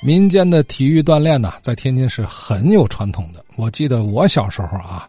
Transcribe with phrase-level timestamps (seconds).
[0.00, 3.44] 民间的体育锻炼呢，在天津是很有传统的。
[3.56, 5.08] 我记得我小时候啊，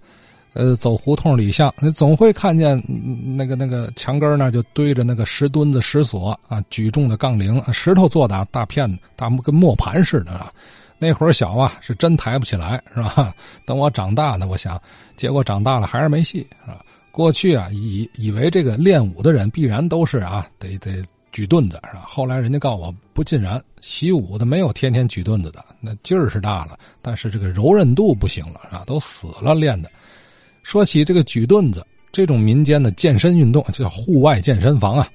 [0.54, 2.82] 呃，走胡同里巷，总会看见
[3.38, 10.52] 那个那个墙根那就堆着那个石墩子、石锁啊，举重的杠铃，石头做的大片大跟磨盘似的啊。
[10.98, 13.34] 那会儿小啊，是真抬不起来，是吧？
[13.66, 14.82] 等我长大呢，我想，
[15.16, 16.84] 结果长大了还是没戏，是吧？
[17.12, 21.04] 过去啊，以以为这个练武的人必然都是啊，得得。
[21.32, 22.06] 举盾子是吧？
[22.08, 29.90] 后来人家告诉我不尽然，习武的没有天天举盾子的，那劲儿是大了，但是这个柔韧度不行了啊，都死了练的。
[30.64, 35.08] 说起这个举盾子这种民间的健身运动，叫户外健身房啊，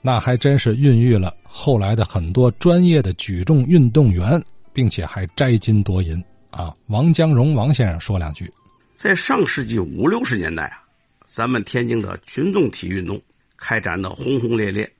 [0.00, 6.72] 那还真是孕育了后来的很多专业的举重运动员，并且还摘金夺银啊。
[6.86, 8.50] 王江荣王先生说两句，
[8.96, 10.82] 在上世纪五六十年代啊，
[11.26, 13.20] 咱们天津的群众体育运动
[13.56, 14.90] 开展的轰轰烈烈。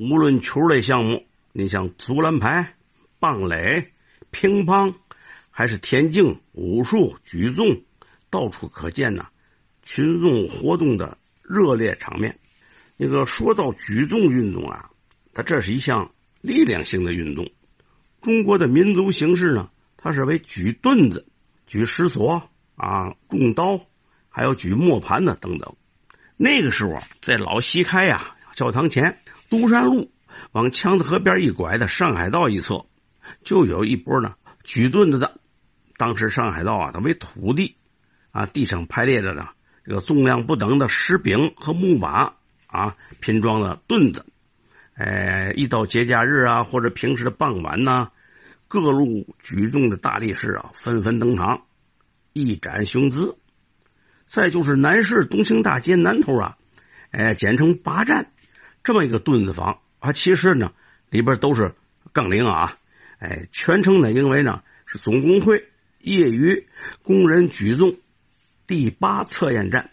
[0.00, 2.74] 无论球类项目，你像足篮排、
[3.18, 3.92] 棒垒、
[4.30, 4.94] 乒乓，
[5.50, 7.82] 还是田径、武术、举重，
[8.30, 9.28] 到处可见呐，
[9.82, 12.38] 群众活动的热烈场面。
[12.96, 14.88] 那个说到举重运动啊，
[15.34, 17.46] 它这是一项力量性的运动。
[18.22, 21.26] 中国的民族形式呢，它是为举盾子、
[21.66, 23.78] 举石锁啊、重刀，
[24.30, 25.76] 还有举磨盘的等等。
[26.38, 29.18] 那个时候，在老西开呀教堂前。
[29.48, 30.12] 东山路
[30.52, 32.86] 往枪子河边一拐的上海道一侧，
[33.42, 35.40] 就有一波呢举盾子的。
[35.96, 37.76] 当时上海道啊，它为土地，
[38.30, 39.48] 啊地上排列着呢
[39.84, 42.32] 这个重量不等的石饼和木板
[42.68, 44.24] 啊拼装的盾子。
[44.94, 48.08] 哎，一到节假日啊或者平时的傍晚呢，
[48.68, 51.62] 各路举重的大力士啊纷纷登场，
[52.34, 53.36] 一展雄姿。
[54.26, 56.56] 再就是南市东兴大街南头啊，
[57.10, 58.30] 哎，简称八站。
[58.90, 60.72] 这么一个墩子房啊，其实呢
[61.10, 61.76] 里边都是
[62.12, 62.76] 杠铃啊，
[63.20, 65.68] 哎，全称呢因为呢是总工会
[66.00, 66.66] 业余
[67.04, 67.96] 工人举重
[68.66, 69.90] 第八测验站，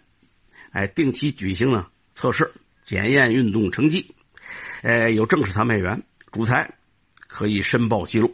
[0.71, 2.51] 哎，定期举行了测试
[2.85, 4.15] 检验运动成绩，
[4.81, 6.01] 哎，有正式参赛员
[6.31, 6.73] 主裁
[7.19, 8.33] 可以申报记录。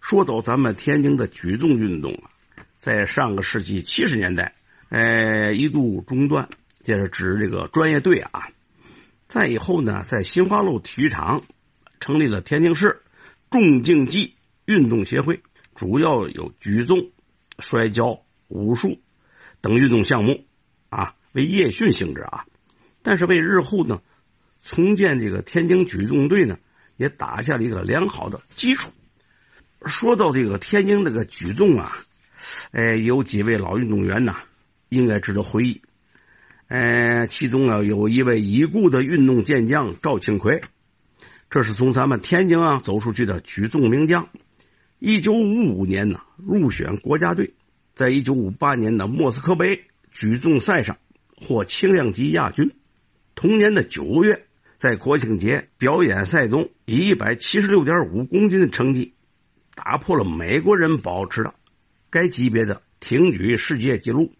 [0.00, 2.32] 说走咱们天津的举重运动啊，
[2.78, 4.54] 在上个世纪七十年代，
[4.88, 6.48] 哎，一度中断，
[6.82, 8.48] 这是指这个专业队啊。
[9.30, 11.44] 再以后呢，在新华路体育场
[12.00, 13.00] 成立了天津市
[13.48, 15.40] 重竞技运动协会，
[15.76, 17.12] 主要有举重、
[17.60, 19.00] 摔跤、武术
[19.60, 20.44] 等运动项目，
[20.88, 22.44] 啊，为业训性质啊。
[23.02, 24.02] 但是为日后呢
[24.58, 26.58] 重建这个天津举重队呢，
[26.96, 28.90] 也打下了一个良好的基础。
[29.86, 31.96] 说到这个天津这个举重啊，
[32.72, 34.34] 哎，有几位老运动员呢，
[34.88, 35.80] 应该值得回忆。
[36.66, 40.60] 哎，其中呢有一位已故的运动健将赵庆奎，
[41.48, 44.28] 这是从咱们天津啊走出去的举重名将。
[44.98, 47.54] 一九五五年呢入选国家队，
[47.94, 50.96] 在一九五八年的莫斯科杯举重赛上
[51.36, 52.70] 获轻量级亚军。
[53.34, 59.14] 同年的九月，在国庆节表演赛中以一百七十六点五公斤的成绩，
[59.74, 61.54] 打破了美国人保持的
[62.10, 64.32] 该级别的挺举世界纪录。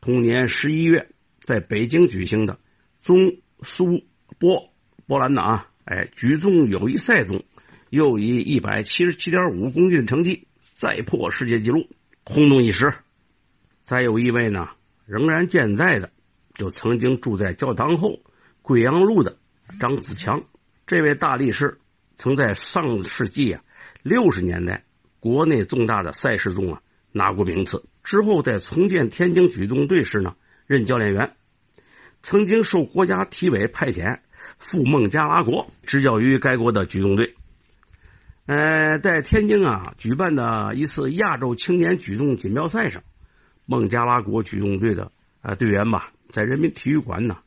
[0.00, 1.08] 同年十一月。
[1.46, 2.58] 在北京举行的
[2.98, 4.02] 中苏
[4.40, 4.74] 波
[5.06, 7.44] 波兰的啊，哎，举重友谊赛中，
[7.90, 11.88] 又以一百七十七点五公斤的成绩再破世界纪录，
[12.24, 12.92] 轰动一时。
[13.80, 14.70] 再有一位呢，
[15.06, 16.10] 仍然健在的，
[16.54, 18.18] 就曾经住在教堂后
[18.60, 19.38] 贵阳路的
[19.78, 20.42] 张子强，
[20.84, 21.78] 这位大力士，
[22.16, 23.62] 曾在上世纪啊
[24.02, 24.84] 六十年代
[25.20, 30.34] 国内重大的赛事中啊拿过名次，之后在重建天津举重队时呢。
[30.66, 31.36] 任教练员，
[32.22, 34.18] 曾经受国家体委派遣
[34.58, 37.34] 赴孟加拉国执教于该国的举重队。
[38.46, 43.02] 呃，在天津啊举办的一次亚洲青年举重锦标赛上，
[43.64, 45.10] 孟加拉国举重队的
[45.40, 47.38] 啊队员吧，在人民体育馆呢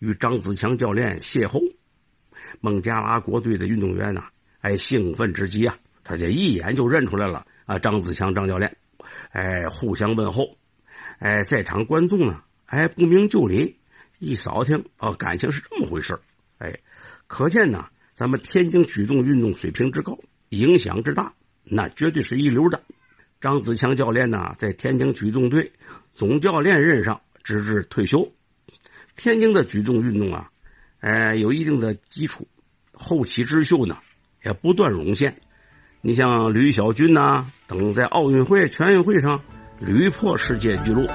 [0.00, 1.60] 与张子强教练邂逅。
[2.60, 4.22] 孟加拉国队的运动员呢，
[4.60, 8.76] 哎兴奋之极啊，他就一眼就认出来了啊张子强张教练，
[9.30, 10.56] 哎互相问候，
[11.20, 12.42] 哎在场观众呢。
[12.68, 13.76] 哎，不明就里，
[14.18, 16.18] 一扫听，哦，感情是这么回事
[16.58, 16.78] 哎，
[17.26, 20.18] 可见呢，咱们天津举重运动水平之高，
[20.50, 21.32] 影响之大，
[21.64, 22.82] 那绝对是一流的。
[23.40, 25.72] 张子强教练呢，在天津举重队
[26.12, 28.30] 总教练任上直至退休。
[29.16, 30.50] 天津的举重运动啊，
[31.00, 32.46] 哎，有一定的基础，
[32.92, 33.96] 后起之秀呢，
[34.44, 35.40] 也不断涌现。
[36.02, 39.40] 你像吕小军呐等，在奥运会、全运会上
[39.80, 41.08] 屡破世界纪录。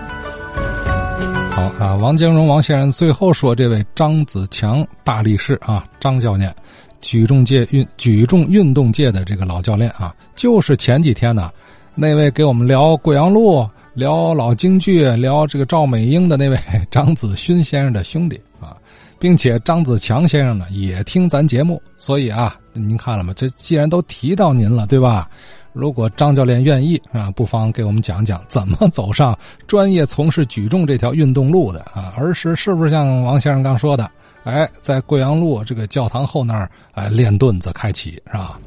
[1.56, 5.54] 好啊，王江荣王先生最后说，这位张子强大力士。
[5.62, 6.54] 啊，张教练，
[7.00, 11.52] 举重界运举重运动界的这个老教练啊，就是前几天呢，
[11.94, 16.58] 那位给我们聊贵阳路、聊老京剧、聊这个赵美英的那位
[16.90, 18.76] 张子勋先生的兄弟啊，
[19.20, 23.32] 并且张子强先生呢也听咱节目，所以啊，您看了吗？
[23.38, 25.30] 这既然都提到您了，对吧？
[25.74, 29.38] 如果张教练愿意啊，不妨给我们讲讲怎么走上
[29.68, 32.14] 专业从事举重这条运动路的啊？
[32.16, 34.10] 儿时是不是像王先生刚说的，
[34.44, 38.60] 哎，在贵阳路这个教堂后那儿哎练盾子开启是吧？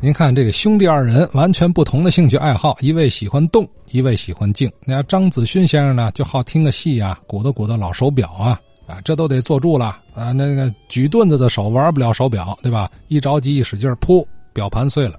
[0.00, 4.70] 您看这个兄弟二人完全不同的兴趣爱好，一位喜欢动，一位喜欢静。
[4.84, 10.30] 那张子勋先生呢，就好听个戏啊，鼓捣鼓捣老手表啊，啊，这都得坐住了啊。
[10.30, 12.88] 那个举盾子的手玩不了手表，对吧？
[13.08, 15.18] 一着急一使劲，噗，表盘碎了。